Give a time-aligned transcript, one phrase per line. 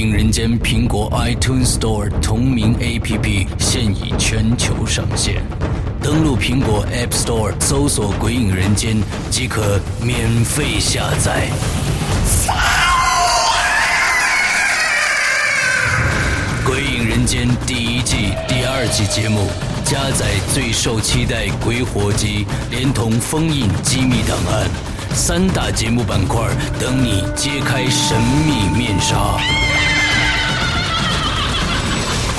[0.00, 5.42] 影人间苹果 iTunes Store 同名 APP 现已全球上线，
[6.02, 8.96] 登录苹果 App Store 搜索“鬼影人间”
[9.30, 11.48] 即可免费下载。
[16.64, 19.50] 鬼影人间第一季第二季节目
[19.84, 24.66] 加载最受期待鬼火机，连同封印机密档案，
[25.12, 26.40] 三大节目板块
[26.80, 29.59] 等你揭开神秘面纱。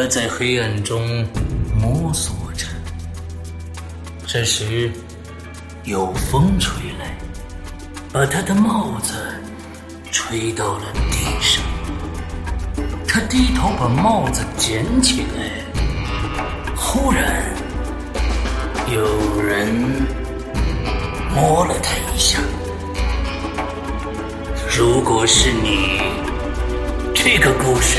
[0.00, 0.98] 他在黑暗中
[1.78, 2.64] 摸索着，
[4.26, 4.90] 这时
[5.84, 7.18] 有风吹来，
[8.10, 9.12] 把他的帽子
[10.10, 11.62] 吹到了地上。
[13.06, 17.44] 他低头把帽子捡起来，忽然
[18.90, 19.68] 有人
[21.34, 22.38] 摸了他一下。
[24.74, 26.00] 如果是你，
[27.14, 27.98] 这个故事。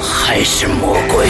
[0.00, 1.28] 还是魔鬼。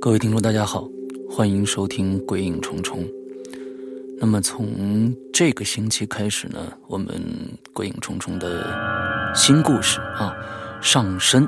[0.00, 0.88] 各位听众，大家好，
[1.30, 3.04] 欢迎收听《鬼影重重》。
[4.18, 7.08] 那么从这个星期开始呢，我们
[7.72, 10.34] 《鬼影重重》的新故事啊，
[10.80, 11.44] 上身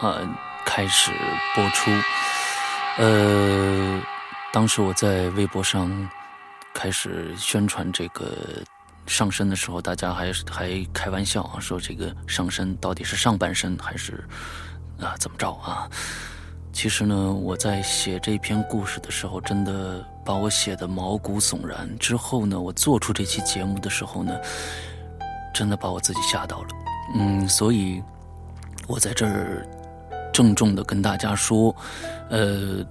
[0.00, 0.20] 啊
[0.64, 1.10] 开始
[1.54, 1.90] 播出。
[2.98, 4.02] 呃，
[4.52, 5.90] 当时我在微博上。
[6.76, 8.36] 开始宣传这个
[9.06, 14.22] 上身的时候，大家还还开玩笑啊，说这个上身到底是上半身还是
[15.00, 15.88] 啊怎么着啊？
[16.74, 21.88] 其实呢，我在写这篇故事的时候，真的把我写的毛骨悚然。
[21.98, 24.38] 之后呢，我做出这期节目的时候呢，
[25.54, 26.68] 真的把我自己吓到了。
[27.14, 28.02] 嗯，所以
[28.86, 29.66] 我在这儿
[30.30, 31.74] 郑重的跟大家说，
[32.28, 32.84] 呃。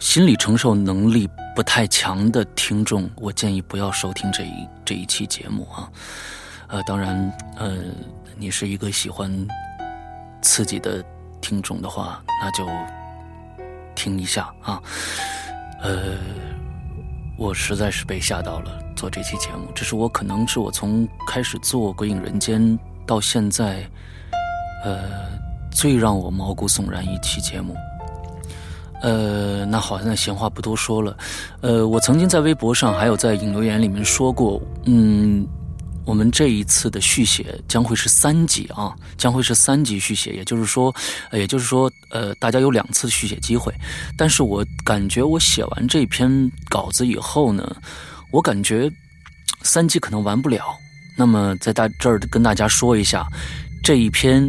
[0.00, 5.90] 心理承受能力不太强的听众，我建议不要收听这一这一期节目啊。
[6.68, 7.76] 呃，当然，呃，
[8.36, 9.30] 你是一个喜欢
[10.40, 11.04] 刺激的
[11.42, 12.66] 听众的话，那就
[13.94, 14.80] 听一下啊。
[15.82, 16.16] 呃，
[17.36, 22.60] 我实在是被吓到了，做这期节目，这是我可能是我从开始做《鬼影人间》
[23.06, 23.84] 到现在，
[24.82, 25.10] 呃，
[25.70, 27.76] 最让我毛骨悚然一期节目。
[29.02, 31.16] 呃，那好，那闲话不多说了。
[31.60, 35.44] 呃，我曾经在微博上，还有在引流言里面说过，嗯，
[36.04, 40.94] 我们这一次的续写将会是三集啊，将会是三集续写，也就是说，
[41.32, 43.74] 也就是说，呃，大家有两次续写机会。
[44.16, 47.76] 但是我感觉我写完这篇稿子以后呢，
[48.30, 48.88] 我感觉
[49.62, 50.62] 三集可能完不了。
[51.18, 53.26] 那么在大这儿跟大家说一下，
[53.82, 54.48] 这一篇。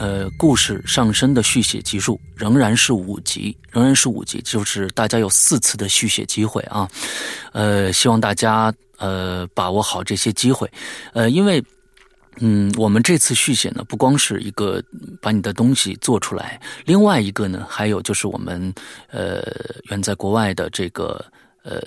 [0.00, 6.88] 呃，故事上升的续写集数仍然是五集，仍然是五集，就是大家有四次的续写机会啊。
[7.52, 10.68] 呃，希望大家呃把握好这些机会，
[11.12, 11.62] 呃，因为。
[12.42, 14.82] 嗯，我们这次续写呢，不光是一个
[15.20, 18.72] 把你的东西做出来，另外一个呢，还有就是我们
[19.10, 19.42] 呃
[19.90, 21.22] 远在国外的这个
[21.62, 21.82] 呃。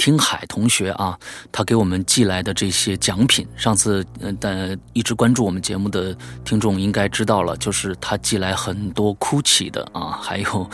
[0.00, 1.14] 听海同学啊，
[1.52, 10.70] 他给我们寄来的这些奖品，上次嗯，但一直关注我们节目的听众应该知道了，就是他寄来很多 GUCCI 的啊，还有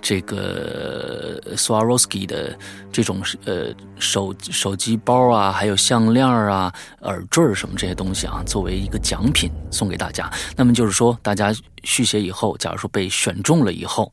[0.00, 2.58] 这个 Swarovski 的
[2.90, 3.66] 这种呃
[3.98, 6.72] 手手机包啊，还有项链啊、
[7.02, 10.32] 耳坠什么这些东西啊，作为一个奖品送给大家。
[10.56, 11.54] 那么就是说，大家
[11.84, 14.10] 续写以后，假如说被选中了以后，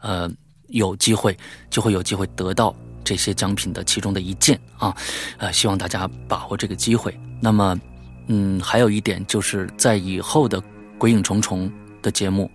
[0.00, 0.26] 呃，
[0.68, 1.36] 有机会
[1.68, 2.74] 就会有机会得到。
[3.06, 4.94] 这些奖品的其中的一件啊，
[5.38, 7.16] 呃，希望大家把握这个机会。
[7.40, 7.78] 那么，
[8.26, 10.60] 嗯，还有一点就是在以后的
[10.98, 11.70] 《鬼影重重》
[12.02, 12.50] 的节目，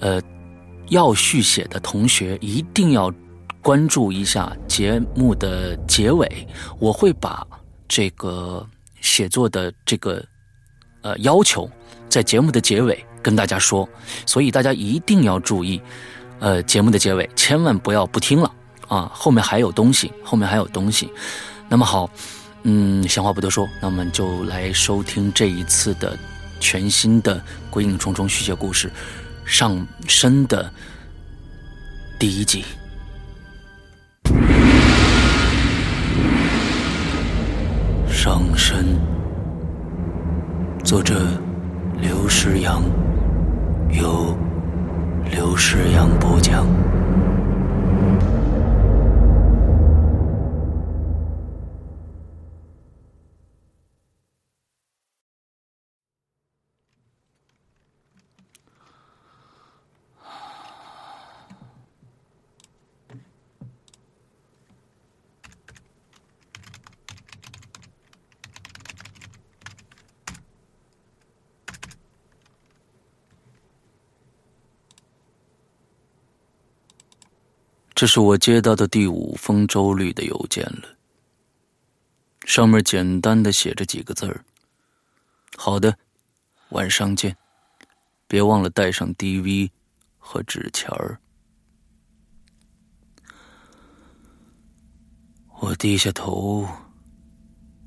[0.00, 0.20] 呃，
[0.88, 3.08] 要续写的同学一定要
[3.62, 6.28] 关注一下节目的结尾，
[6.80, 7.46] 我会把
[7.86, 8.66] 这个
[9.00, 10.20] 写作的这个
[11.02, 11.70] 呃要求
[12.08, 13.88] 在节目的结尾跟大家说，
[14.26, 15.80] 所以大家一定要注意，
[16.40, 18.52] 呃，节目的结尾千万不要不听了。
[18.94, 21.10] 啊，后面还有东西，后面还有东西。
[21.68, 22.08] 那么好，
[22.62, 26.16] 嗯，闲话不多说，那我们就来收听这一次的
[26.60, 27.36] 全新的
[27.70, 28.88] 《鬼影重重》续写故事
[29.44, 30.70] 上身的
[32.20, 32.64] 第一集。
[38.08, 38.96] 上身，
[40.84, 41.26] 作者
[42.00, 42.82] 刘诗阳，
[43.90, 44.36] 由
[45.30, 46.64] 刘诗阳播讲。
[78.04, 80.82] 这是我接到的第五封周律的邮件了。
[82.44, 84.44] 上面简单的写着几个字儿
[85.56, 85.96] ：“好的，
[86.68, 87.34] 晚上见，
[88.26, 89.70] 别忘了带上 DV
[90.18, 91.18] 和纸钱儿。”
[95.60, 96.68] 我低下头，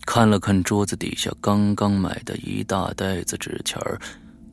[0.04, 4.02] 看了看桌子底下刚刚买的一大袋子纸钱儿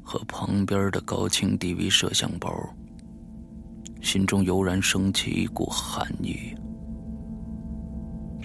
[0.02, 2.52] 和旁边的高清 DV 摄像包。
[4.04, 6.54] 心中油然升起一股寒意。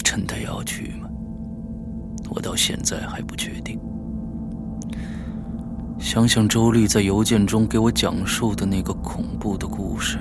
[0.01, 1.09] 真的要去吗？
[2.29, 3.77] 我到现在还不确定。
[5.99, 10.17] 想想周丽在邮件中给我讲述的那个恐怖的故事，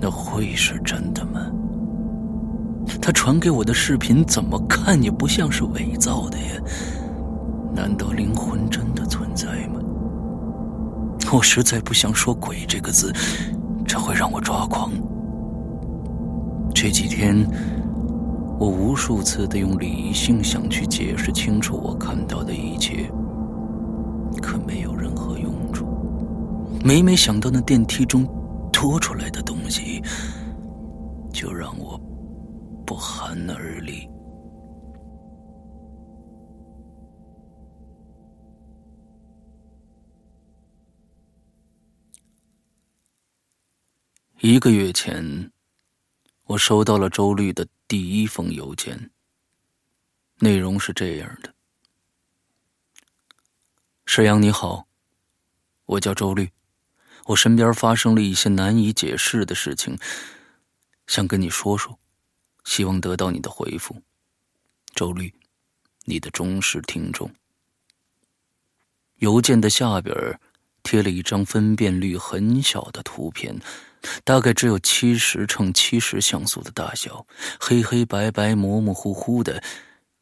[0.00, 1.40] 那会是真的吗？
[3.00, 6.60] 他传给我的视频怎么看也不像是伪造的呀？
[7.72, 9.80] 难道灵魂真的存在吗？
[11.32, 13.14] 我实在不想说“鬼”这个字。
[13.90, 14.92] 这会让我抓狂。
[16.72, 17.44] 这几天，
[18.56, 23.10] 我无数次的用理性想去解释清楚我看到的一切，
[24.40, 25.88] 可没有任何用处。
[26.84, 28.24] 每每想到那电梯中
[28.72, 30.00] 拖出来的东西，
[31.32, 32.00] 就让我
[32.86, 34.08] 不寒而栗。
[44.42, 45.52] 一个月前，
[46.44, 49.10] 我收到了周律的第一封邮件。
[50.38, 51.54] 内容是这样的
[54.06, 54.88] ：“沈阳你好，
[55.84, 56.50] 我叫周律，
[57.26, 59.98] 我身边发生了一些难以解释的事情，
[61.06, 61.98] 想跟你说说，
[62.64, 64.02] 希望得到你的回复。
[64.94, 65.34] 周律，
[66.06, 67.30] 你的忠实听众。”
[69.20, 70.40] 邮件的下边
[70.82, 73.60] 贴了一张分辨率很小的图片。
[74.24, 77.26] 大概只有七十乘七十像素的大小，
[77.58, 79.62] 黑黑白白、模模糊糊的，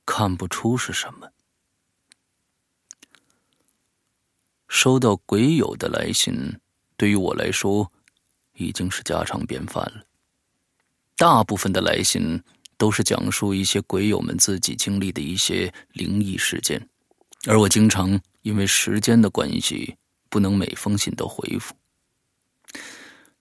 [0.05, 1.29] 看不出是什么。
[4.69, 6.61] 收到鬼友的来信，
[6.97, 7.91] 对于我来说，
[8.55, 10.05] 已经是家常便饭了。
[11.17, 12.43] 大部分的来信
[12.77, 16.89] 都是讲述一些鬼友们自己经历的一些灵异事件，
[17.47, 19.97] 而我经常因为时间的关系，
[20.29, 21.75] 不能每封信都回复。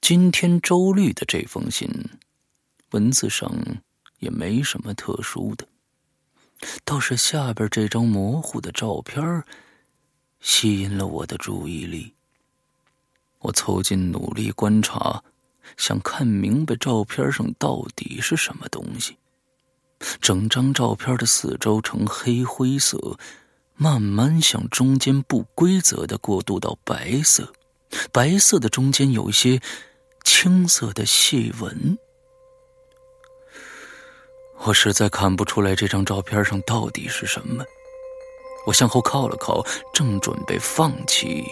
[0.01, 1.89] 今天周律的这封信，
[2.91, 3.51] 文字上
[4.19, 5.67] 也没什么特殊的，
[6.85, 9.43] 倒是下边这张模糊的照片
[10.39, 12.13] 吸引了我的注意力。
[13.39, 15.23] 我凑近努力观察，
[15.75, 19.17] 想看明白照片上到底是什么东西。
[20.21, 23.17] 整张照片的四周呈黑灰色，
[23.75, 27.51] 慢慢向中间不规则的过渡到白色，
[28.11, 29.61] 白色的中间有一些
[30.23, 31.97] 青色的细纹。
[34.65, 37.63] 我实在看不出来这张照片上到底是什么。
[38.65, 41.45] 我向后靠了靠，正准备放弃，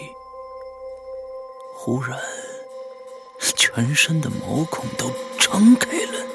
[1.74, 2.18] 忽然，
[3.56, 6.26] 全身的毛孔都张开了。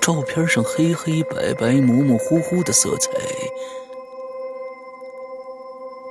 [0.00, 3.10] 照片上黑黑白白、模模糊糊的色彩，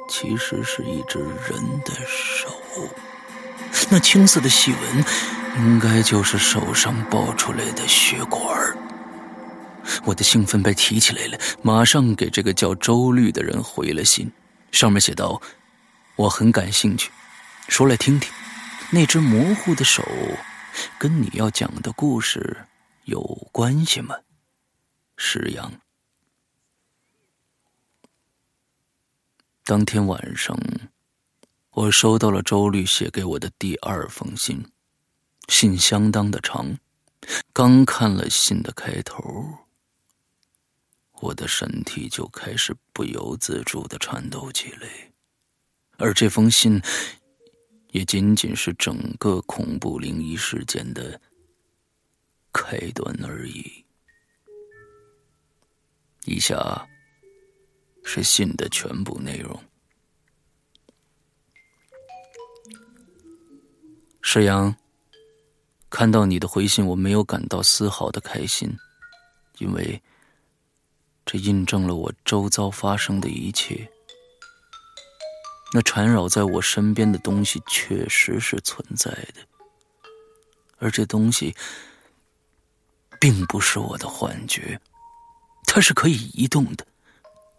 [0.08, 2.50] 其实是一只人的手。
[3.90, 5.06] 那青色的细纹，
[5.58, 8.76] 应该就是手上爆出来的血管。
[10.04, 14.32] 我的兴奋被提起来了，马上给这个叫周律的人回了信，
[14.72, 15.42] 上面写道
[16.16, 17.12] ：“我很感兴趣，
[17.68, 18.32] 说来听听，
[18.90, 20.04] 那只模糊的手
[20.98, 22.66] 跟你要讲的故事
[23.06, 23.22] 有
[23.52, 24.16] 关系吗？”
[25.16, 25.72] 石阳。
[29.68, 30.58] 当天晚上，
[31.72, 34.64] 我收到了周律写给我的第二封信，
[35.50, 36.80] 信相当的长，
[37.52, 39.22] 刚看了信的开头。
[41.20, 45.12] 我的身体就开始不由自主的颤抖起来，
[45.98, 46.82] 而这封信
[47.92, 51.20] 也仅仅是整个恐怖灵异事件的
[52.54, 53.84] 开端而已。
[56.24, 56.88] 以下
[58.08, 59.62] 是信的全部内容。
[64.22, 64.74] 石阳，
[65.90, 68.76] 看到你的回信，我没有感到丝毫的开心，
[69.60, 70.02] 因为。
[71.30, 73.92] 这印证了我周遭发生的一切。
[75.74, 79.46] 那缠绕在我身边的东西确实是存在的，
[80.78, 81.54] 而这东西
[83.20, 84.80] 并不是我的幻觉，
[85.66, 86.87] 它是可以移动的，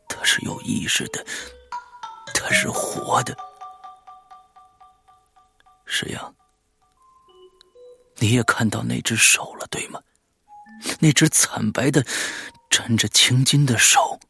[0.09, 1.25] 他是有意识的，
[2.35, 3.37] 他是活的。
[5.85, 6.35] 石阳，
[8.17, 10.01] 你也看到那只手了，对吗？
[10.99, 12.05] 那只惨白的。
[12.71, 14.21] 沾着青筋的手，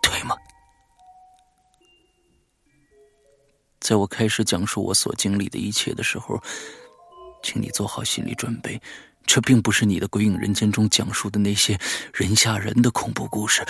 [0.00, 0.36] 对吗？
[3.80, 6.40] 在我开始讲述我所经历的一切的时候，
[7.42, 8.80] 请你做好心理准备，
[9.26, 11.76] 这并不是你的《鬼影人间》中讲述的那些
[12.14, 13.66] 人吓人的恐怖故事，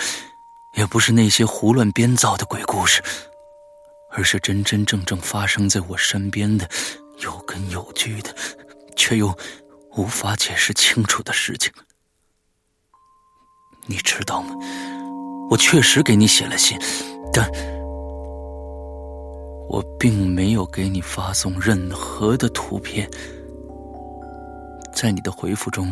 [0.77, 3.01] 也不是那些胡乱编造的鬼故事，
[4.11, 6.69] 而是真真正正发生在我身边的、
[7.23, 8.29] 有根有据的，
[8.95, 9.35] 却又
[9.95, 11.73] 无法解释清楚的事情。
[13.87, 14.55] 你知道吗？
[15.49, 16.77] 我确实给你写了信，
[17.33, 17.49] 但
[19.67, 23.09] 我并没有给你发送任何的图片。
[24.93, 25.91] 在你的回复中，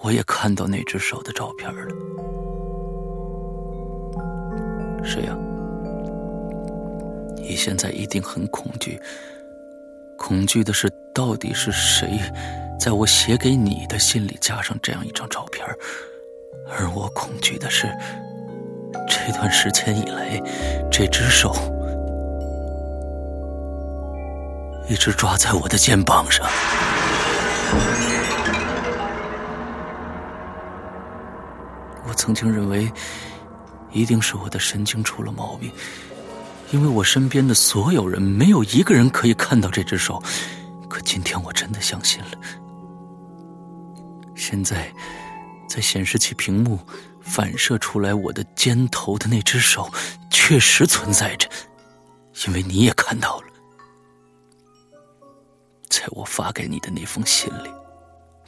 [0.00, 2.55] 我也看到那只手的照片了。
[5.06, 5.36] 谁呀？
[7.36, 9.00] 你现在一定很恐惧，
[10.18, 12.18] 恐惧的是到底是谁，
[12.78, 15.64] 在我写给你的信里加上这样一张照片？
[16.68, 17.86] 而我恐惧的是，
[19.06, 20.42] 这段时间以来，
[20.90, 21.54] 这只手
[24.88, 26.44] 一直抓在我的肩膀上。
[32.08, 32.90] 我曾经认为，
[33.96, 35.72] 一定是我的神经出了毛病，
[36.70, 40.22] 因为我身边的所有人没有一个人可以看到这只手。
[40.88, 42.32] 可今天我真的相信了。
[44.34, 44.92] 现在。
[45.68, 46.78] 在显示器屏幕
[47.20, 49.90] 反射出来我的肩头的那只手，
[50.30, 51.48] 确实存在着，
[52.46, 53.48] 因为你也看到了，
[55.90, 57.70] 在我发给你的那封信里，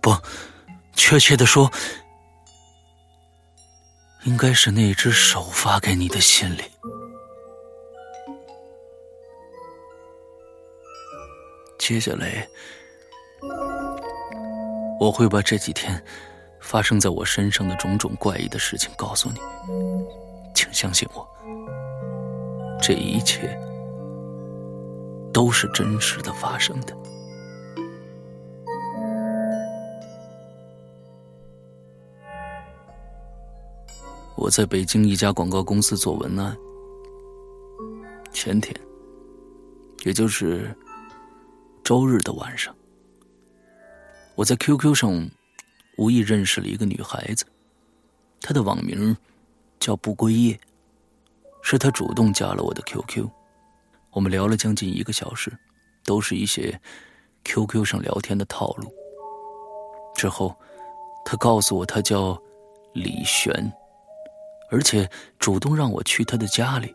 [0.00, 0.16] 不，
[0.94, 1.70] 确切的说，
[4.28, 6.61] 应该是那只手发给你的信里。
[11.78, 12.47] 接下来，
[15.00, 16.04] 我会把这几天。
[16.61, 19.40] 发生在我身上的种种怪异的事情，告诉你，
[20.54, 21.26] 请相信我，
[22.82, 23.58] 这一切
[25.32, 26.94] 都是真实的发生的。
[34.40, 36.57] 我在北京一家广告公司做文案，
[38.33, 38.73] 前天，
[40.04, 40.73] 也就是
[41.83, 42.73] 周日的晚上，
[44.37, 45.28] 我在 QQ 上。
[45.97, 47.45] 无意认识了一个女孩子，
[48.40, 49.16] 她的网名
[49.80, 50.57] 叫不归夜。
[51.61, 53.28] 是她主动加了我的 QQ，
[54.12, 55.52] 我们聊了将近一个小时，
[56.04, 56.80] 都是一些
[57.42, 58.95] QQ 上聊天的套路。
[60.14, 60.57] 之后，
[61.25, 62.40] 他告诉我他叫
[62.92, 63.52] 李璇，
[64.70, 66.94] 而且主动让我去他的家里，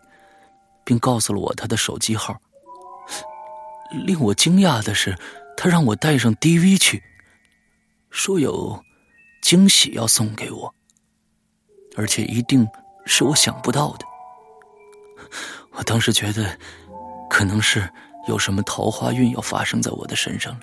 [0.84, 2.40] 并告诉了我他的手机号。
[4.06, 5.18] 令我惊讶的是，
[5.56, 7.02] 他让我带上 DV 去，
[8.10, 8.84] 说有
[9.42, 10.74] 惊喜要送给我，
[11.96, 12.68] 而且一定
[13.06, 14.06] 是我想不到的。
[15.72, 16.58] 我当时觉得，
[17.30, 17.88] 可能是
[18.28, 20.62] 有什么桃花运要发生在我的身上了，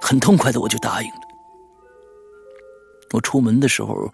[0.00, 1.20] 很痛快的我就答应了。
[3.12, 4.10] 我出门的时候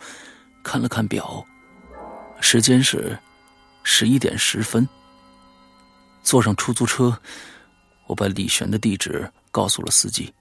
[0.64, 1.44] 看了看表，
[2.48, 3.18] 时间是
[3.82, 4.88] 十一点十分，
[6.22, 7.20] 坐上出租车。
[8.06, 10.32] 我把李璇的地址告诉了司机，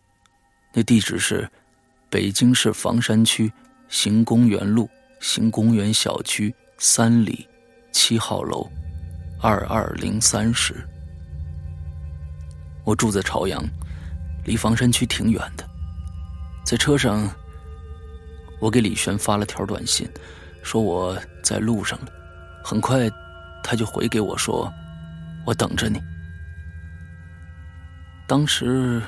[0.72, 1.50] 那地址是
[2.08, 3.52] 北京市房山区
[3.90, 4.88] 行公园路
[5.20, 7.50] 行公园小区三里
[7.92, 8.70] 七号楼
[9.42, 10.88] 二二零三室。
[12.84, 13.68] 我住在朝阳，
[14.44, 15.68] 离房山区挺远的。
[16.64, 17.28] 在车上，
[18.60, 20.08] 我给李璇发了条短信，
[20.66, 22.08] 说我在路上了。
[22.64, 23.08] 很快，
[23.64, 24.70] 他就回给我说
[25.46, 26.02] ：“我等着你。”
[28.28, 29.00] 当时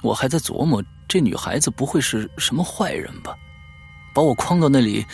[0.00, 3.34] 我还在琢磨，这女孩子不会是什么坏人吧？
[4.14, 5.04] 把我诓到那里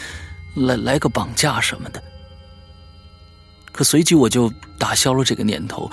[0.55, 2.03] 来来个绑架什么的。
[3.73, 5.91] 可随即我就打消了这个念头，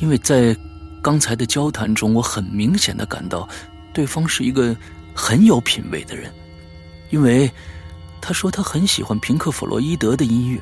[0.00, 0.54] 因为在
[1.02, 3.48] 刚才的交谈中，我很明显的感到
[3.94, 4.76] 对方是一个
[5.14, 6.30] 很有品位的人，
[7.08, 7.50] 因为
[8.22, 10.60] 他说他很喜欢平克·弗洛伊德的音乐，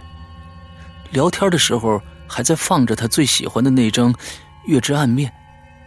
[1.10, 4.12] 聊天的时候还在放着他最喜欢的那张
[4.64, 5.30] 《月之暗面》。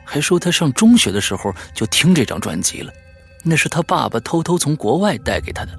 [0.05, 2.91] 还说他上中学的时候就听这张专辑了，
[3.41, 5.71] 那是他爸爸偷偷从国外带给他的。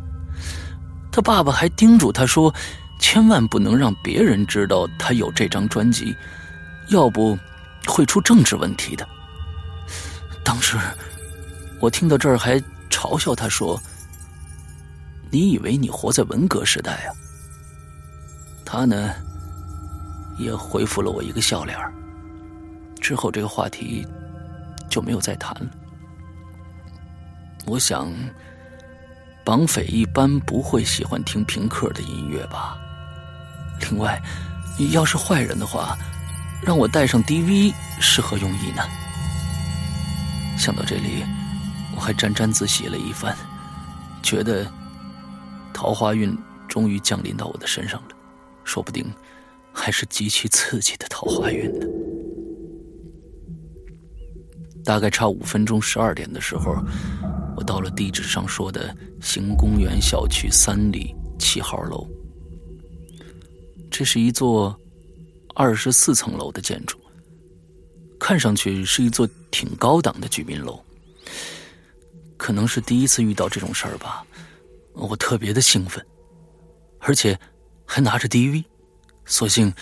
[1.12, 2.52] 他爸爸还叮嘱他说，
[2.98, 6.16] 千万不能让别人知道他有这张专辑，
[6.88, 7.38] 要不
[7.86, 9.06] 会出政治问题的。
[10.42, 10.76] 当时
[11.78, 12.58] 我听到这儿还
[12.90, 13.80] 嘲笑他说
[15.30, 17.13] ：“你以为你活在文革时代啊？”
[18.65, 19.13] 他呢
[20.39, 21.78] 也回复了我一个笑脸
[23.00, 24.06] 之后这个话题
[24.89, 25.67] 就没有再谈了。
[27.67, 28.13] 我想，
[29.45, 32.76] 绑匪一般不会喜欢听平克的音乐吧。
[33.80, 34.21] 另外，
[34.93, 35.97] 要是坏人的话，
[36.63, 38.82] 让我带上 DV 是何用意呢？
[40.58, 41.25] 想到这里，
[41.95, 43.34] 我还沾沾自喜了一番，
[44.23, 44.71] 觉得
[45.75, 46.34] 桃花运
[46.67, 48.17] 终于降临到我的身上了，
[48.65, 49.04] 说不定
[49.73, 51.87] 还是极其刺激的桃花运呢。
[54.84, 56.76] 大概差五分钟，十二点的时候，
[57.56, 62.08] 我到了地址上说的行公园小区三里七号楼。
[63.91, 64.78] 这是一座
[65.54, 66.99] 二十四层楼的建筑，
[68.19, 70.78] 看上去是一座挺高档的居民楼。
[72.37, 74.26] 可能是第一次遇到这种事儿吧，
[74.95, 76.04] 我特别的兴奋，
[77.00, 77.39] 而且
[77.85, 78.65] 还拿着 DV，
[79.25, 79.73] 索性。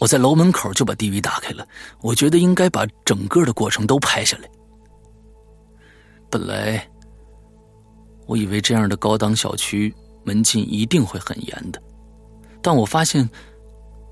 [0.00, 1.66] 我在楼门口就把 DV 打开了，
[2.00, 4.48] 我觉得应该把整个的过程都拍下来。
[6.30, 6.88] 本来
[8.26, 9.92] 我以为这样的高档小区
[10.22, 11.82] 门禁一定会很严的，
[12.62, 13.28] 但我发现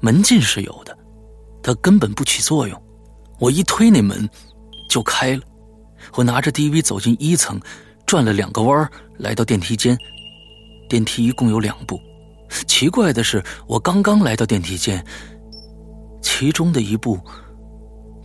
[0.01, 0.99] 门禁是有的，
[1.63, 2.83] 它根本不起作用。
[3.39, 4.29] 我一推那门
[4.89, 5.43] 就开了，
[6.15, 7.61] 我拿着 DV 走进一层，
[8.07, 9.97] 转了两个弯来到电梯间。
[10.89, 12.01] 电梯一共有两部，
[12.67, 15.05] 奇怪的是，我刚刚来到电梯间。
[16.23, 17.19] 其中的一部，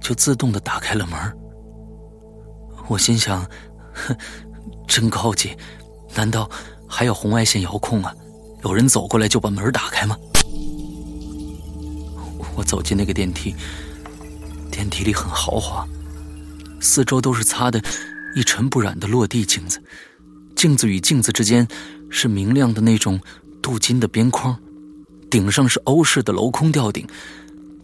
[0.02, 1.17] 就自动的打开了门
[2.88, 3.45] 我心想，
[3.93, 4.15] 哼，
[4.88, 5.56] 真高级，
[6.15, 6.50] 难道
[6.88, 8.13] 还有红外线遥控啊？
[8.63, 10.17] 有人走过来就把门打开吗？
[12.56, 13.56] 我走进那个电梯，
[14.69, 15.88] 电梯里很豪华，
[16.82, 17.82] 四周都是擦的
[18.36, 19.82] 一尘不染的落地镜子，
[20.56, 21.65] 镜子与镜子之间
[22.12, 23.19] 是明亮的那种
[23.62, 24.56] 镀金的边框，
[25.30, 27.08] 顶上是欧式的镂空吊顶。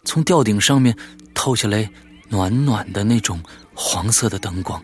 [0.04, 0.96] 从吊顶上面
[1.34, 1.90] 透下来
[2.30, 3.42] 暖暖的那种
[3.74, 4.82] 黄色的灯光，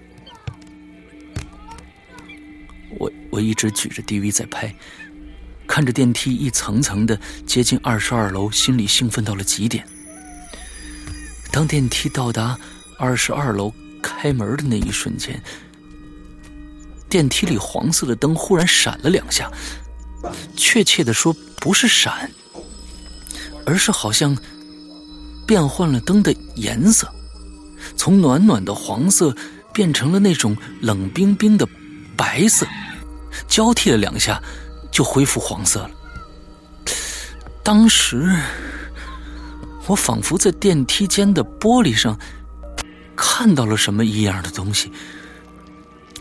[2.98, 4.74] 我我一直举着 DV 在拍，
[5.66, 9.86] 看着电梯一层层的接近二十二楼，心里兴奋到了极点。
[11.52, 12.58] 当电梯到达
[12.98, 15.42] 二十二楼开门的那一瞬间，
[17.14, 19.48] 电梯里黄色的灯忽然闪了两下，
[20.56, 22.32] 确切的说不是闪，
[23.68, 24.36] 而是好像。
[25.46, 27.08] 变换了灯的颜色，
[27.98, 29.36] 从暖暖的黄色
[29.74, 31.68] 变成了那种冷冰冰的
[32.16, 32.66] 白色，
[33.46, 34.42] 交替了两下，
[34.90, 35.92] 就恢复黄色了。
[37.62, 38.34] 当时
[39.86, 42.18] 我仿佛在电梯间的玻璃上
[43.18, 44.92] 看到了什么异样的东西。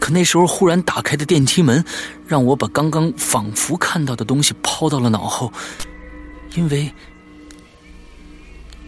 [0.02, 1.84] 可那时候忽然打开的电梯门，
[2.26, 5.52] 让我把刚刚仿佛看到的东西抛到了脑后，
[6.56, 6.92] 因为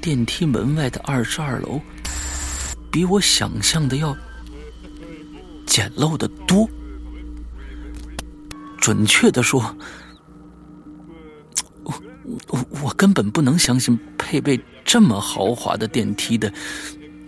[0.01, 1.81] 电梯门外的二十二楼
[2.91, 4.17] 比我想象的要
[5.65, 6.69] 简陋的多。
[8.81, 9.77] 准确的说，
[11.85, 11.95] 我
[12.49, 16.53] 我我根本不能相信配备这么豪华的电梯的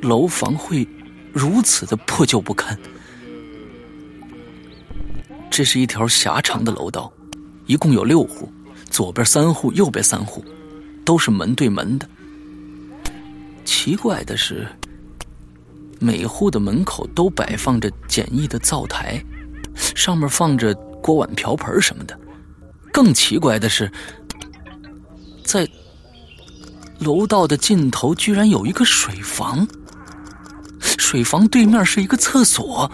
[0.03, 0.85] 楼房会
[1.33, 2.77] 如此的破旧不堪。
[5.57, 7.11] 这是一条狭长的楼道，
[7.65, 8.53] 一共有六户，
[8.91, 10.45] 左边三户，右边三户，
[11.03, 12.07] 都是门对门的。
[13.65, 14.69] 奇怪的是，
[15.99, 19.19] 每户的门口都摆放着简易的灶台，
[19.95, 20.75] 上面放着。
[21.03, 22.19] 锅碗瓢盆什么的，
[22.93, 23.91] 更奇怪的是，
[25.43, 25.67] 在
[26.99, 29.67] 楼道的尽头居然有一个水房，
[30.99, 32.91] 水房对面是一个厕所，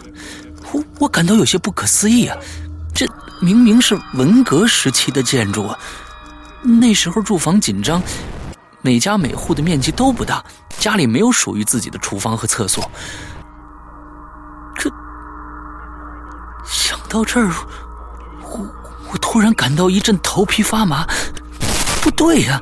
[0.72, 2.36] 我我感到有些不可思议啊！
[2.94, 3.06] 这
[3.40, 5.78] 明明是文革时期的建筑啊，
[6.62, 8.02] 那时候住房紧张，
[8.80, 10.44] 每家每户的面积都不大，
[10.78, 12.90] 家里没有属于自己的厨房和厕所。
[14.76, 14.90] 这
[16.64, 17.52] 想到这儿。
[18.42, 18.58] 我
[19.10, 21.06] 我突然感到一阵头皮发麻，
[22.02, 22.60] 不对呀！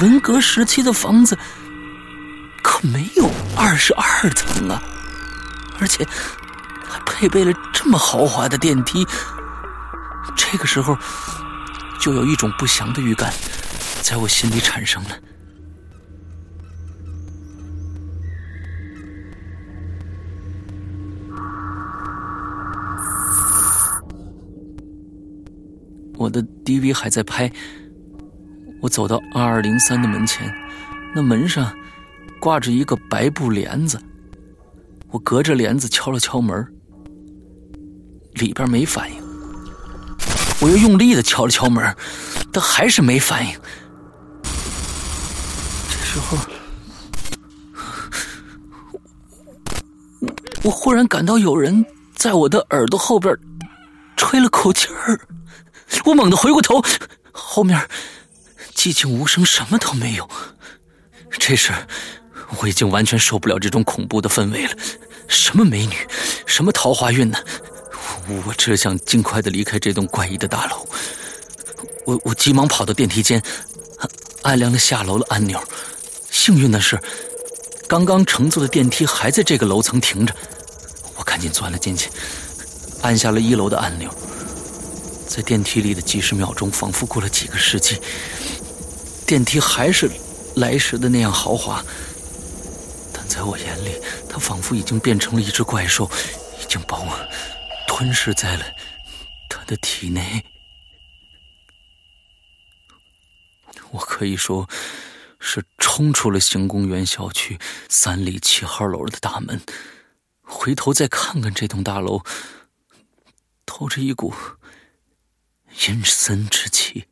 [0.00, 1.38] 文革时期的房子
[2.60, 4.82] 可没有二十二层啊，
[5.78, 6.04] 而且
[6.92, 9.06] 还配备了这么豪华的电梯。
[10.36, 10.94] 这个时候，
[11.98, 13.32] 就有一种不祥的预感
[14.02, 15.10] 在我心里产生了。
[26.18, 27.50] 我的 DV 还在拍，
[28.82, 30.54] 我走到二二零三的门前，
[31.14, 31.74] 那门上
[32.38, 34.00] 挂着一个白布帘子，
[35.08, 36.64] 我隔着帘子敲了敲门，
[38.34, 39.22] 里边没反应。
[40.60, 41.96] 我又用力的敲了敲门，
[42.52, 43.58] 但还是没反应。
[45.90, 46.38] 这时候，
[50.62, 53.36] 我忽然感到有人在我的耳朵后边
[54.16, 55.18] 吹了口气儿。
[56.04, 56.82] 我猛地回过头，
[57.32, 57.88] 后面
[58.74, 60.28] 寂静无声，什么都没有。
[61.38, 61.72] 这时，
[62.58, 64.72] 我已经完全受不了这种恐怖的氛围了。
[65.28, 65.94] 什么美女，
[66.46, 67.38] 什么桃花运呢？
[68.46, 70.86] 我只想尽快的离开这栋怪异的大楼。
[72.04, 73.42] 我我急忙跑到电梯间，
[74.42, 75.62] 按亮了下楼的按钮。
[76.30, 77.00] 幸运的是，
[77.86, 80.34] 刚刚乘坐的电梯还在这个楼层停着。
[81.16, 82.10] 我赶紧钻了进去，
[83.02, 84.12] 按下了一楼的按钮。
[85.28, 88.00] 在电梯里的几十秒钟，仿佛过了几个世纪。
[89.24, 90.10] 电梯还是
[90.56, 91.82] 来时的那样豪华，
[93.12, 93.96] 但在我眼里，
[94.28, 96.10] 它仿佛已经变成了一只怪兽，
[96.60, 97.06] 已经把我
[98.02, 98.64] 吞噬在了
[99.48, 100.44] 他的体内。
[103.92, 104.68] 我可以说
[105.38, 107.56] 是冲出了行宫园小区
[107.88, 109.60] 三里七号楼的大门，
[110.40, 112.24] 回头再看看这栋大楼，
[113.64, 114.34] 透着一股。
[115.86, 117.06] 阴森之气。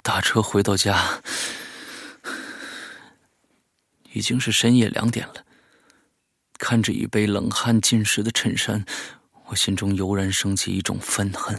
[0.00, 1.20] 打车回到家，
[4.14, 5.44] 已经是深夜两点了。
[6.58, 8.84] 看着已被冷汗浸湿的衬衫，
[9.46, 11.58] 我心中油然升起一种愤恨。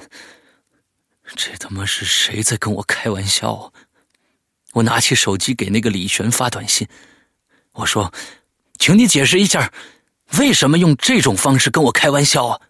[1.36, 3.74] 这他妈是谁在跟我开玩笑啊！
[4.74, 6.88] 我拿起手机给那个李璇发短信，
[7.74, 8.14] 我说
[8.80, 9.72] ：“请你解释一下。”
[10.40, 12.62] 为什么用这种方式跟我开玩笑啊？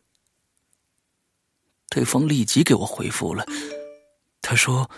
[1.90, 3.46] 对方立即给我回复了，
[4.42, 4.90] 他说：“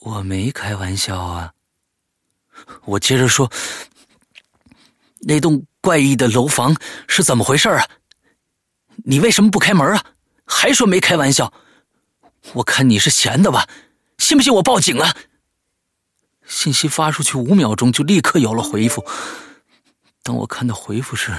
[0.00, 1.54] 我没开玩笑啊。”
[2.84, 3.50] 我接着说
[5.20, 6.76] ：“那栋怪异的楼房
[7.08, 7.86] 是怎么回事啊？
[9.04, 10.04] 你为什么不开门啊？
[10.44, 11.52] 还说没开玩笑？
[12.54, 13.68] 我看你是闲的吧？
[14.18, 15.14] 信不信我报警啊？”
[16.46, 19.06] 信息发出去五秒钟，就立刻有了回复。
[20.22, 21.32] 当我看到回复时，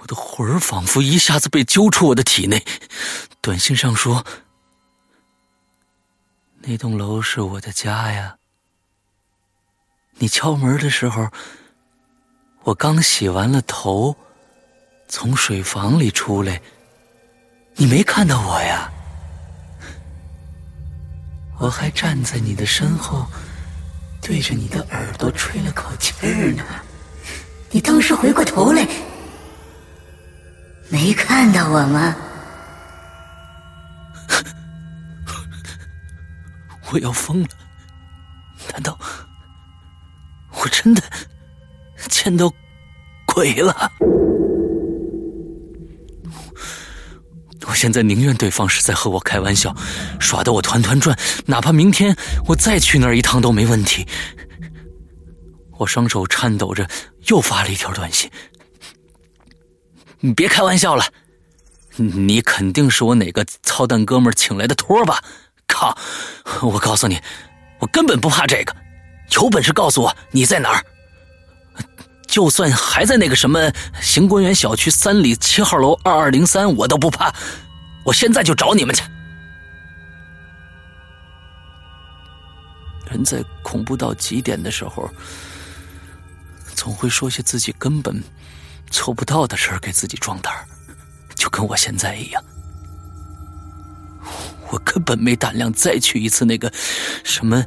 [0.00, 2.64] 我的魂儿仿佛一下子被揪出我的体内。
[3.42, 4.24] 短信上说
[6.60, 8.38] ：“那栋楼是我的家呀。
[10.18, 11.28] 你敲门的时候
[12.62, 14.16] 我刚洗完了头
[15.08, 16.60] 从水房里出来
[17.76, 18.90] 你没看到我呀？
[21.58, 23.26] 我还站在你的身后
[24.20, 26.12] 对着你的耳朵吹了口气
[26.52, 26.64] 呢。
[27.70, 28.86] 你当时回过头来
[30.88, 32.14] 没看到我吗？
[36.92, 37.48] 我要疯了
[38.72, 38.96] 难道
[40.64, 41.02] 我真的
[42.08, 42.50] 见到
[43.26, 43.92] 鬼了？
[47.66, 49.76] 我现在宁愿对方是在和我开玩笑，
[50.18, 54.06] 耍得我团团转，哪怕明天我再去那儿一趟都没问题。
[55.76, 56.88] 我双手颤抖着，
[57.26, 58.30] 又发了一条短信
[60.20, 61.04] ：“你别开玩笑了，
[61.96, 65.22] 你肯定是我哪个操蛋哥们请来的托吧？
[65.66, 65.98] 靠！
[66.62, 67.20] 我告诉你，
[67.80, 68.74] 我根本不怕这个，
[69.30, 70.84] 有本事告诉我你在哪儿。
[72.26, 77.32] 就算还在那个什么行官园小区三里七号楼二二零三，我都不怕。
[78.04, 79.02] 我现在就找你们去。”
[83.10, 85.10] 人在恐怖到极点的时候。
[86.74, 88.22] 总会说些自己根本
[88.90, 90.66] 做不到的事儿给自己壮胆儿，
[91.34, 92.44] 就跟我现在一样。
[94.68, 96.72] 我根本没胆量再去一次那个
[97.22, 97.64] 什么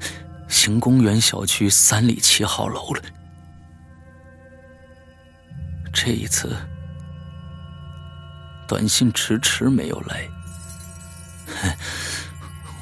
[0.47, 3.01] 行公园小区三里七号楼了。
[5.93, 6.55] 这一次，
[8.67, 10.29] 短信迟迟没有来，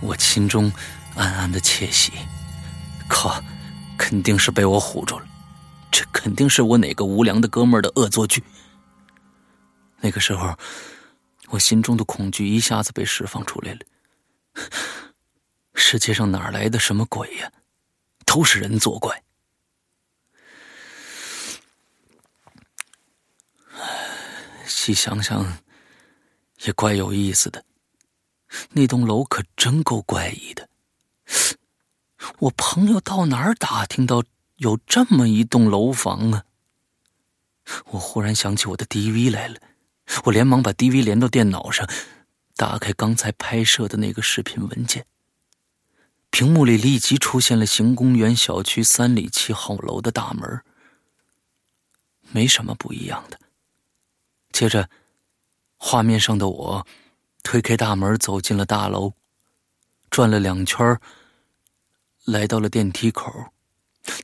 [0.01, 0.71] 我心中
[1.15, 2.11] 暗暗的窃喜，
[3.07, 3.41] 靠，
[3.97, 5.25] 肯定是被我唬住了。
[5.89, 8.43] 这肯定是我哪个无良的哥们儿的恶作剧。
[10.01, 10.57] 那个时候，
[11.47, 13.79] 我心中的恐惧一下子被释放出来了。
[15.75, 17.51] 世界上哪来的什么鬼呀？
[18.25, 19.23] 都是人作怪。
[24.65, 25.59] 细想想，
[26.61, 27.63] 也怪有意思的。
[28.71, 30.69] 那栋楼可真够怪异的。
[32.39, 34.23] 我朋友到哪儿打听到？
[34.57, 36.45] 有这么一栋楼房啊！
[37.87, 39.59] 我忽然想起我的 DV 来了，
[40.23, 41.85] 我连忙把 DV 连到电脑上，
[42.55, 45.05] 打开刚才拍摄的那个视频文件。
[46.37, 50.61] 屏幕里立即出现了行公园小区三里七号楼的大门，
[52.29, 53.39] 没什么不一样的。
[54.51, 54.89] 接着，
[55.77, 56.85] 画面上的我
[57.41, 59.13] 推开大门走进了大楼，
[60.09, 60.99] 转了两圈，
[62.25, 63.31] 来到了电梯口。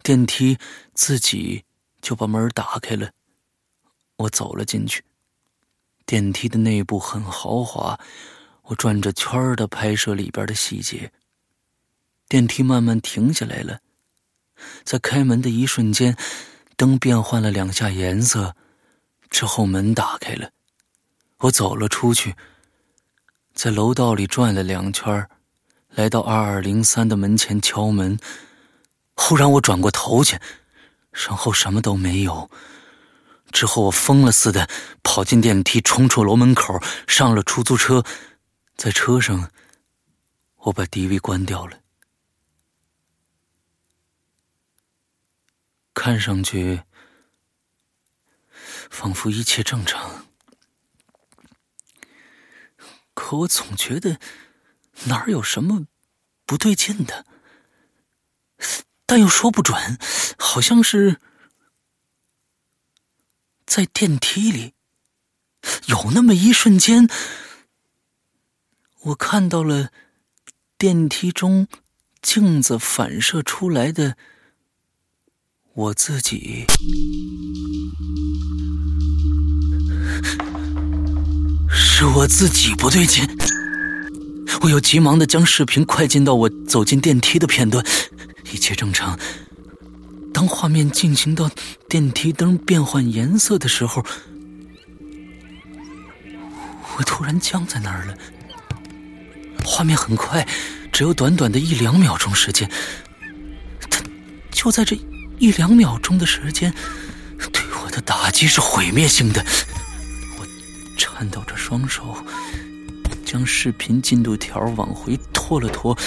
[0.03, 0.57] 电梯
[0.93, 1.63] 自己
[2.01, 3.09] 就把门打开了，
[4.17, 5.01] 我走了进去。
[6.05, 7.97] 电梯的内部很豪华，
[8.63, 11.09] 我转着圈的拍摄里边的细节。
[12.31, 13.81] 电梯慢慢停下来了，
[14.85, 16.15] 在开门的一瞬间，
[16.77, 18.55] 灯变换了两下颜色，
[19.29, 20.51] 之后门打开了，
[21.39, 22.37] 我走了出去，
[23.53, 25.27] 在楼道里转了两圈，
[25.89, 28.17] 来到二二零三的门前敲门。
[29.13, 30.39] 忽然，我转过头去，
[31.11, 32.49] 身后什么都没有。
[33.51, 34.69] 之后，我疯了似的
[35.03, 38.05] 跑进电梯，冲出楼门口，上了出租车。
[38.77, 39.51] 在车上，
[40.59, 41.80] 我把 DV 关掉了。
[45.93, 46.83] 看上去，
[48.89, 50.25] 仿佛一切正常，
[53.13, 54.19] 可我总觉得
[55.05, 55.85] 哪儿有什么
[56.45, 57.25] 不对劲的。
[59.05, 59.97] 但又说不准，
[60.37, 61.19] 好像是
[63.65, 64.73] 在电梯里，
[65.87, 67.09] 有那么一瞬间，
[69.01, 69.91] 我看到了
[70.77, 71.67] 电梯中
[72.21, 74.15] 镜子反射出来的
[75.73, 76.65] 我自己，
[81.69, 83.25] 是我自己不对劲。
[84.63, 87.85] 我又急忙的将视频快进到我走进电梯的片段。
[88.51, 89.17] 一切正常。
[90.33, 91.49] 当画面进行到
[91.87, 94.05] 电梯灯变换颜色的时候，
[96.97, 98.17] 我突然僵在那儿了。
[99.63, 100.45] 画面很快，
[100.91, 102.69] 只有短短的一两秒钟时间。
[103.89, 104.03] 但
[104.51, 104.99] 就在这
[105.41, 106.71] 一两秒钟的时间，
[107.51, 109.43] 对我的打击是毁灭性的。
[110.37, 110.45] 我
[110.95, 112.15] 颤抖着双手，
[113.25, 115.97] 将视频进度条往回拖了拖。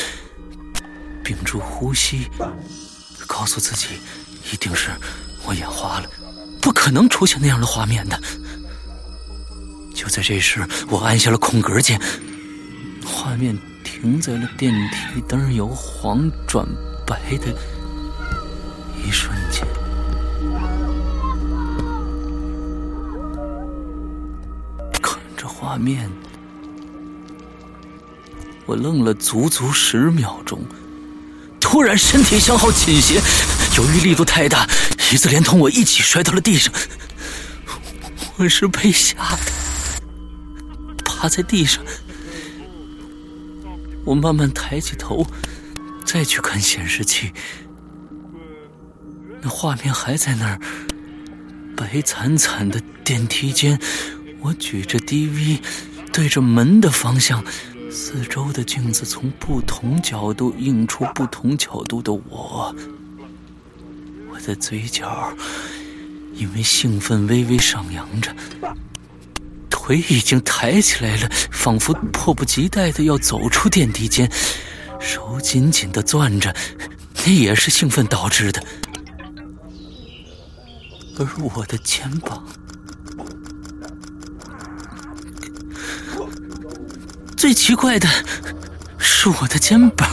[1.24, 2.28] 屏住呼吸，
[3.26, 3.98] 告诉自己，
[4.52, 4.90] 一定是
[5.44, 6.08] 我眼花了，
[6.60, 8.16] 不可能出现那样的画面的。
[9.92, 12.00] 就在这时，我按下了空格键，
[13.04, 16.64] 画面停在了电梯灯由黄转
[17.04, 17.52] 白的
[19.06, 19.66] 一瞬间。
[25.02, 26.10] 看着画面，
[28.66, 30.64] 我愣了足足十秒钟。
[31.60, 33.20] 突然，身体向后倾斜，
[33.76, 34.66] 由于力度太大，
[35.12, 36.72] 椅子连同我一起摔到了地上。
[38.36, 39.38] 我是被吓的，
[41.04, 41.82] 趴在地上。
[44.04, 45.26] 我慢慢抬起头，
[46.04, 47.32] 再去看显示器，
[49.44, 50.58] 那画面还在那儿，
[51.76, 53.78] 白惨惨的电梯间，
[54.40, 55.58] 我举着 DV，
[56.10, 57.44] 对着门的方向，
[57.90, 62.74] 四周的镜子从不同角度映出不同角度的我，
[64.30, 65.30] 我的嘴角
[66.32, 68.34] 因为兴奋微微上扬着。
[69.68, 74.26] 腿已经抬起来了，仿佛迫不及待的要走出电梯间，
[74.98, 76.56] 手紧紧的攥着，
[77.26, 78.64] 那也是兴奋导致的。
[81.16, 82.44] 而我的肩膀，
[87.36, 88.08] 最奇怪的
[88.98, 90.08] 是我的肩膀，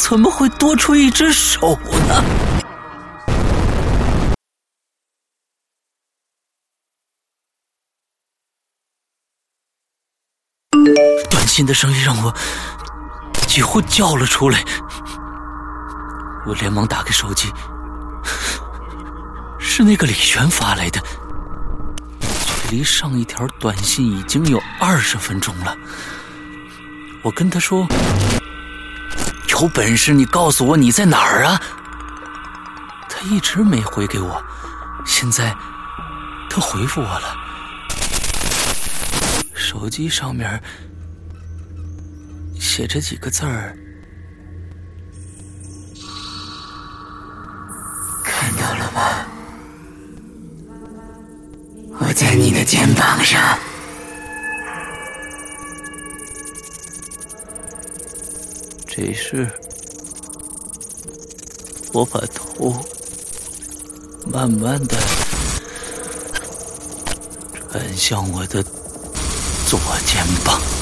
[0.00, 2.24] 怎么会多出一只手呢？
[11.30, 12.32] 短信的声音让我
[13.48, 14.64] 几乎叫了出来，
[16.46, 17.50] 我连忙打开手机，
[19.58, 21.00] 是那个李璇发来的，
[22.20, 25.76] 距离上一条短信已经有二十分钟了。
[27.22, 27.86] 我跟他说
[29.48, 31.58] ：“有本事你告诉我你在哪儿啊！”
[33.08, 34.44] 他一直没回给我，
[35.06, 35.56] 现在
[36.50, 37.36] 他回复我了，
[39.54, 40.62] 手机上面。
[42.58, 43.76] 写着几个字儿，
[52.14, 53.58] 在你的肩膀上。
[58.86, 59.50] 这是，
[61.92, 62.72] 我把头
[64.24, 64.96] 慢慢的
[67.72, 68.62] 转向我的
[69.66, 70.73] 左肩膀。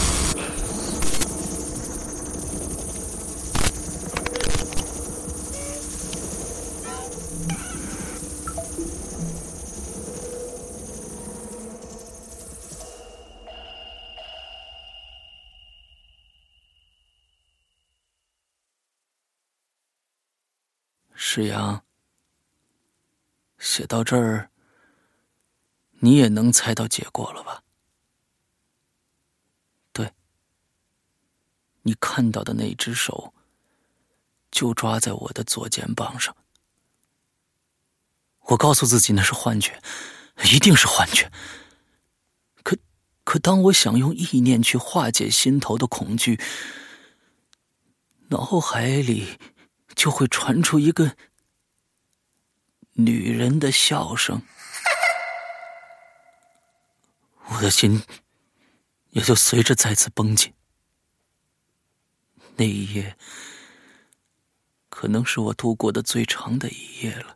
[24.13, 24.51] 这儿，
[26.01, 27.63] 你也能猜到结果了吧？
[29.91, 30.13] 对，
[31.81, 33.33] 你看到的那只手，
[34.51, 36.37] 就抓在我的左肩膀上。
[38.49, 39.83] 我告诉自己那是幻觉，
[40.45, 41.33] 一定是幻觉。
[42.63, 42.77] 可，
[43.25, 46.39] 可当我想用意念去化解心头的恐惧，
[48.29, 49.39] 脑海里……
[49.95, 51.17] 就会传出一个
[52.95, 54.43] 女人的笑声，
[57.47, 58.03] 我的心
[59.11, 60.53] 也就随着再次绷紧。
[62.57, 63.17] 那一夜，
[64.91, 67.35] 可能是我度过的最长的一夜了。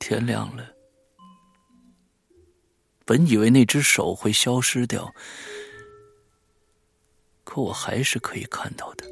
[0.00, 0.74] 天亮了，
[3.04, 5.14] 本以为那只手会消失掉，
[7.44, 9.04] 可我还是可以看到的。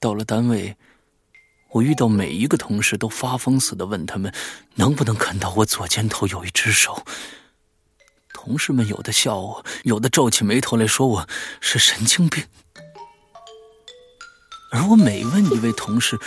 [0.00, 0.76] 到了单位，
[1.74, 4.32] 我遇到每一个同事都发疯似的问他们
[4.76, 7.04] 能不能看到我左肩头有一只手。
[8.32, 11.28] 同事们有的笑我，有的皱起眉头来说我
[11.60, 12.44] 是神经病。
[14.70, 16.18] 而我每问一位同事，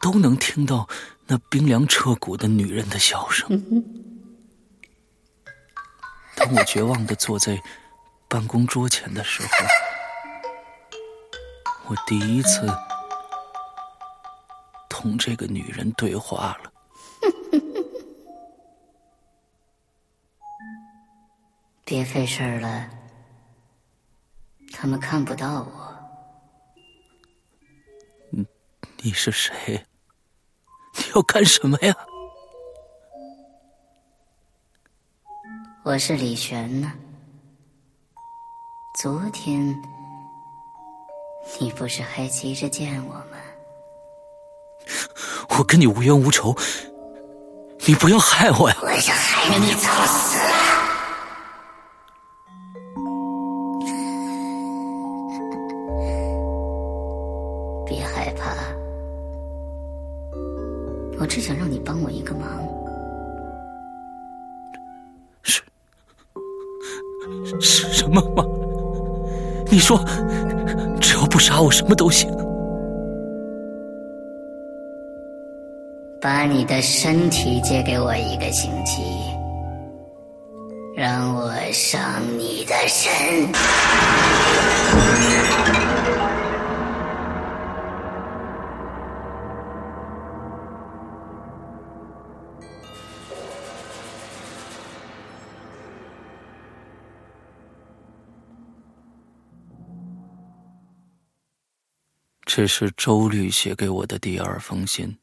[0.00, 0.88] 都能听到
[1.26, 3.84] 那冰凉彻骨的女人的笑声。
[6.36, 7.60] 当我绝望的坐在
[8.28, 9.48] 办公桌前的时候。
[11.86, 12.68] 我第一次
[15.00, 16.70] 同这个女人对话了。
[21.86, 22.90] 别费事儿了，
[24.74, 25.96] 他们看不到我。
[28.28, 28.46] 你
[28.98, 29.82] 你是谁？
[30.98, 31.96] 你要干什么呀？
[35.82, 36.92] 我是李璇呢。
[39.00, 39.74] 昨天。
[41.58, 43.36] 你不是还急着见我吗？
[45.60, 46.56] 我跟你无冤无仇，
[47.84, 48.76] 你不要害我呀！
[48.80, 50.54] 我要害你早死了！
[57.84, 58.56] 别害怕，
[61.18, 62.48] 我只想让你帮我一个忙。
[65.42, 65.60] 是
[67.60, 68.48] 是什么忙？
[69.70, 70.02] 你说。
[71.02, 72.30] 只要不杀我，什么都行。
[76.20, 79.00] 把你的身体借给我一个星期，
[80.94, 83.50] 让我伤你的身。
[102.44, 105.19] 这是周律写给我的第二封信。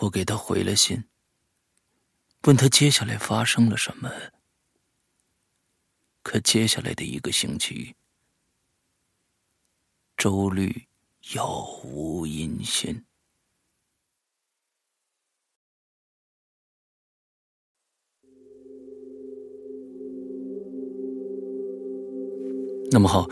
[0.00, 1.04] 我给他回了信，
[2.44, 4.10] 问他接下来发生了什么。
[6.22, 7.94] 可接下来的一个星期，
[10.16, 10.86] 周律
[11.20, 13.04] 杳无音信。
[22.90, 23.28] 那么好。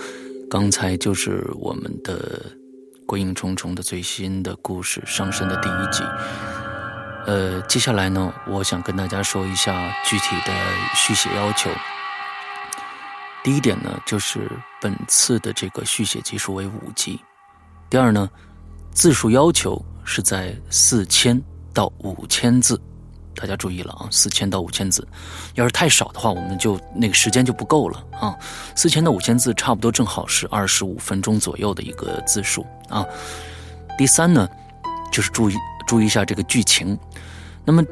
[0.49, 2.51] 刚才就是我们的
[3.07, 6.03] 《鬼影重重》的最新的故事上身的第一集。
[7.27, 10.53] 呃，接下来呢，我想跟大家说一下具体的
[10.95, 11.71] 续写要求。
[13.43, 14.51] 第一点呢，就是
[14.81, 17.21] 本次的这个续写集数为五集。
[17.89, 18.29] 第二呢，
[18.93, 21.41] 字数要求是在四千
[21.73, 22.81] 到五千字。
[23.37, 25.07] 大家注意了啊，四千到五千字，
[25.55, 28.35] 要是太少的话，我们就那个时间就不够了啊。
[28.75, 33.05] 四千到五千字，差不多正好是二十五分钟左右的一个字数啊。
[33.99, 34.49] 第三呢，
[35.13, 35.55] 就是注意
[35.87, 36.99] 注意一下这个剧情。
[37.65, 37.85] 那么，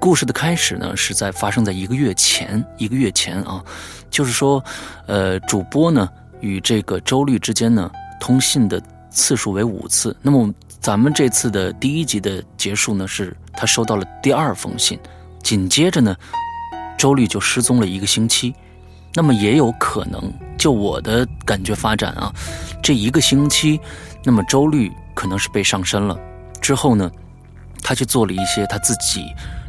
[0.00, 3.64] 故事的开始呢，是在发生在一个月前，一个月前啊，
[4.10, 4.62] 就是说，
[5.06, 6.08] 呃，主播呢
[6.40, 7.90] 与这个周律之间呢
[8.20, 10.16] 通信的次数为五次。
[10.20, 10.52] 那么。
[10.80, 14.96] 咱们这次的第一集的结束呢，是他收到了第二封信，
[15.42, 16.14] 紧接着呢，
[16.96, 18.54] 周律就失踪了一个星期。
[19.14, 22.32] 那么也有可能，就我的感觉发展啊，
[22.80, 23.80] 这一个星期，
[24.22, 26.16] 那么周律可能是被上身了。
[26.60, 27.10] 之后呢，
[27.82, 29.24] 他去做了一些他自己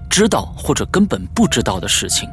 [0.07, 2.29] 知道或者根本不知道的事情。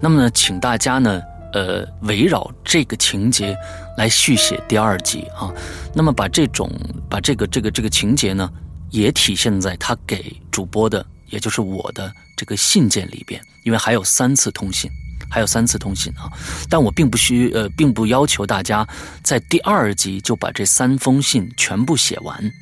[0.00, 1.20] 那么呢，请大家呢。
[1.54, 3.54] 呃，围绕这个情节
[3.98, 5.52] 来续写第二集啊，
[5.92, 6.66] 那么把这种
[7.10, 8.50] 把这个这个这个情节呢，
[8.92, 14.88] 也体现在他给主播的，也就是我的这个信件里边，因为还有三次通信，
[15.28, 16.30] 还有三次通信啊，
[16.70, 18.86] 但我并不需呃，并不要求大家
[19.24, 22.52] 在第二集就把这三封信全部写完，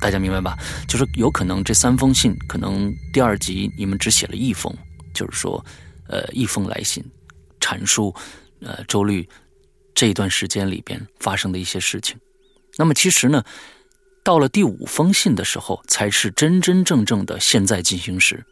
[0.00, 0.58] 大家明白吧？
[0.86, 4.76] 就是有可能这三封信，可能第二集你们只写了一封，
[5.14, 5.64] 就是说，
[6.08, 7.02] 呃，一封来信。
[7.60, 8.12] 阐述，
[8.62, 9.28] 呃，周律
[9.94, 12.16] 这一段时间里边发生的一些事情。
[12.78, 13.44] 那么其实呢，
[14.22, 18.44] 到了第五封信的时候，才是真真正正的现在进行时。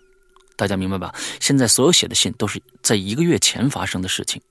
[0.56, 1.14] 大家明白吧？
[1.40, 4.42] 现在所有写的信都是在一个月前发生的事情。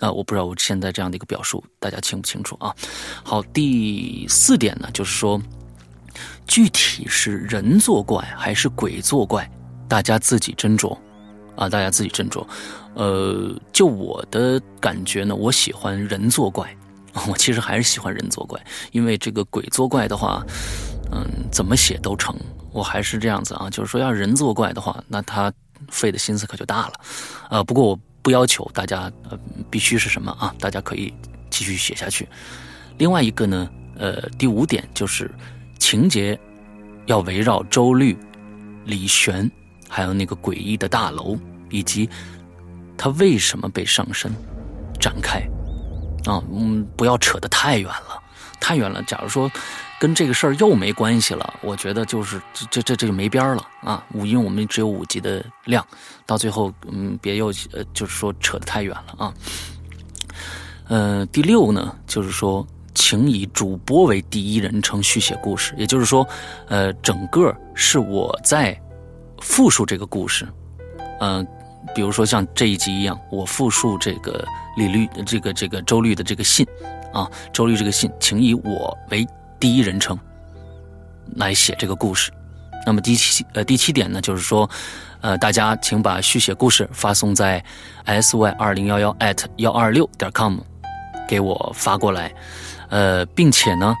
[0.00, 2.74] 啊，我不知道我现在这样的一个表述大家清不清楚啊？
[3.24, 5.40] 好，第四点呢，就是说，
[6.46, 9.50] 具体是人作怪还是鬼作怪，
[9.88, 10.96] 大家自己斟酌。
[11.56, 12.46] 啊，大家自己斟酌。
[12.94, 16.77] 呃，就我的感觉呢，我喜欢人作怪。
[17.28, 18.60] 我其实还是喜欢人作怪，
[18.92, 20.44] 因为这个鬼作怪的话，
[21.10, 22.34] 嗯，怎么写都成。
[22.72, 25.52] 我还是这样子啊，就是说要人作怪的话，那他
[25.88, 26.92] 费的心思可就大了。
[27.50, 29.38] 呃，不过我不要求大家呃
[29.70, 31.12] 必须是什么啊，大家可以
[31.50, 32.28] 继续写下去。
[32.98, 35.30] 另外一个呢，呃，第五点就是
[35.78, 36.38] 情节
[37.06, 38.16] 要围绕周律、
[38.84, 39.50] 李玄。
[39.90, 41.34] 还有那个诡异的大楼，
[41.70, 42.06] 以及
[42.98, 44.30] 他为什么被上身
[45.00, 45.40] 展开
[46.24, 48.22] 啊，嗯，不要扯得太远了，
[48.60, 49.02] 太远了。
[49.04, 49.50] 假如说
[49.98, 54.04] 跟这个事儿又没关系了，我觉得就是这这这这就没边儿了啊。
[54.14, 55.86] 五，因为我们只有五集的量，
[56.26, 59.34] 到最后嗯，别又呃，就是说扯得太远了啊。
[60.88, 66.26] 呃，第六呢，就是说，请以主播为第一人称续写故事，也就是说，
[66.68, 68.78] 呃，整个是我在。
[69.40, 70.44] 复述这个故事，
[71.20, 71.46] 嗯，
[71.94, 74.44] 比如说像这一集一样，我复述这个
[74.76, 76.66] 李律这个这个周律的这个信，
[77.12, 79.26] 啊，周律这个信，请以我为
[79.58, 80.18] 第一人称
[81.36, 82.32] 来写这个故事。
[82.86, 84.68] 那么第七呃第七点呢，就是说，
[85.20, 87.62] 呃，大家请把续写故事发送在
[88.04, 90.58] s y 二零幺幺 at 幺二六点 com
[91.28, 92.32] 给我发过来，
[92.88, 93.94] 呃，并且呢。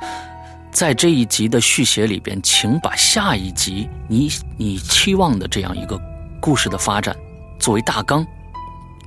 [0.70, 5.98] 在这一集的续写里边，请把下一集你你期望的这样一个
[6.40, 7.16] 故事的发展
[7.58, 8.26] 作为大纲，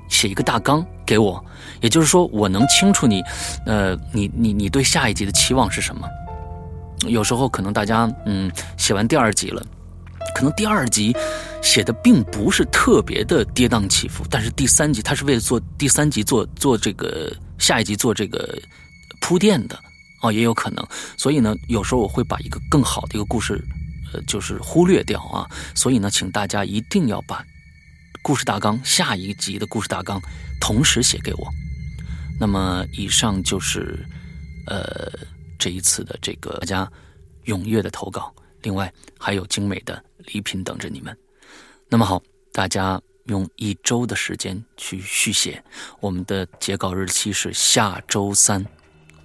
[0.10, 1.44] 写一个大纲给我。
[1.82, 3.24] 也就是说，我能清楚你，
[3.66, 6.08] 呃，你你你对下一集的期望是什么？
[7.08, 9.66] 有时候可能大家嗯写完第二集了，
[10.36, 11.16] 可能第二集
[11.64, 18.56] 写的并不是特别的跌宕起伏，但是第三集他是为了做第三集做做这个下一集做这个
[19.20, 19.80] 铺垫的。
[20.22, 20.86] 哦，也有可能，
[21.18, 23.60] 所以呢，有时候我会把一个更好的一个故事，
[24.14, 25.50] 呃，就是忽略掉啊。
[25.74, 27.44] 所以呢，请大家一定要把
[28.24, 30.22] 故事大纲，下一集的故事大纲
[30.60, 31.50] 同时写给我。
[32.40, 34.06] 那么以上就是
[34.68, 35.12] 呃
[35.58, 36.92] 这一次的这个大家
[37.46, 41.18] 踊跃的投稿，另外还有精美的礼品等着你们。
[41.90, 42.22] 那么好，
[42.54, 45.64] 大家用一周的时间去续写，
[46.00, 48.64] 我们的截稿日期是下周三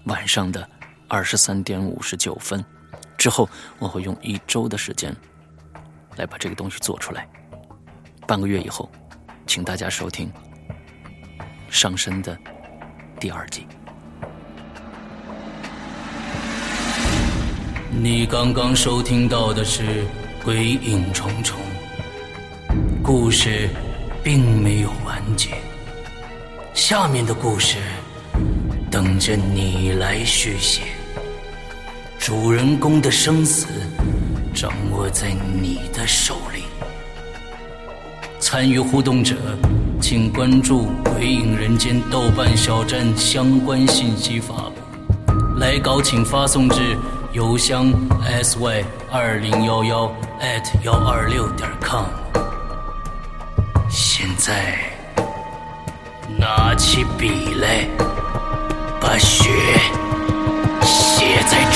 [0.04, 0.66] 晚上的
[1.06, 2.64] 二十三点五十九分。
[3.18, 5.14] 之后我会用一周的时间
[6.16, 7.28] 来把这个东西做出来。
[8.26, 8.90] 半个月以后，
[9.46, 10.28] 请大家收听
[11.70, 12.36] 《上身》的
[13.20, 13.64] 第二季。
[17.90, 19.82] 你刚刚收听到的是
[20.44, 21.56] 《鬼影重重》，
[23.00, 23.68] 故事
[24.24, 25.50] 并没有完结，
[26.74, 27.78] 下面的故事
[28.90, 30.82] 等着你来续写。
[32.18, 33.68] 主人公的生死
[34.52, 36.65] 掌握在你的手里。
[38.48, 39.34] 参与互动者，
[40.00, 44.74] 请关注“鬼影人间”豆瓣小站相关信息发布。
[45.58, 46.96] 来稿请发送至
[47.32, 47.92] 邮箱
[48.44, 50.06] sy 二零幺幺
[50.40, 52.04] at 幺二六点 com。
[53.90, 54.78] 现在，
[56.38, 57.84] 拿起笔来，
[59.00, 59.50] 把血
[60.84, 61.75] 写在。